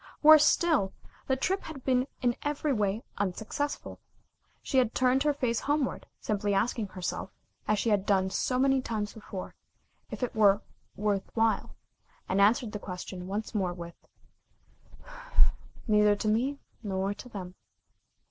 Worse 0.23 0.43
still, 0.47 0.93
the 1.27 1.35
trip 1.35 1.61
had 1.65 1.83
been 1.83 2.07
in 2.23 2.35
every 2.41 2.73
way 2.73 3.03
unsuccessful. 3.19 3.99
She 4.63 4.79
had 4.79 4.95
turned 4.95 5.21
her 5.21 5.31
face 5.31 5.59
homeward, 5.59 6.07
simply 6.19 6.55
asking 6.55 6.87
herself, 6.87 7.29
as 7.67 7.77
she 7.77 7.89
had 7.91 8.03
done 8.07 8.31
so 8.31 8.57
many 8.57 8.81
times 8.81 9.13
before, 9.13 9.53
if 10.09 10.23
it 10.23 10.33
were 10.35 10.63
"worth 10.95 11.29
while," 11.35 11.75
and 12.27 12.41
answered 12.41 12.71
the 12.71 12.79
question 12.79 13.27
once 13.27 13.53
more 13.53 13.73
with: 13.73 13.93
"Neither 15.87 16.15
to 16.15 16.27
me 16.27 16.57
nor 16.81 17.13
to 17.13 17.29
them." 17.29 17.53